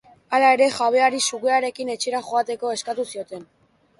[0.35, 3.45] Hala ere, jabeari sugearekin etxera joateko eskatu zioten.